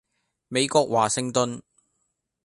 [0.47, 1.61] 美國華盛頓